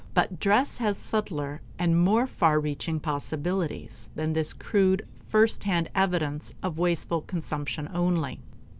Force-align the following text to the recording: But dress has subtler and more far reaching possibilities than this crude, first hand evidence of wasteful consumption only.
But 0.15 0.39
dress 0.39 0.79
has 0.79 0.97
subtler 0.97 1.61
and 1.77 1.95
more 2.03 2.25
far 2.25 2.59
reaching 2.59 2.99
possibilities 2.99 4.09
than 4.15 4.33
this 4.33 4.51
crude, 4.51 5.05
first 5.27 5.65
hand 5.65 5.91
evidence 5.93 6.55
of 6.63 6.79
wasteful 6.79 7.21
consumption 7.21 7.87
only. 7.93 8.39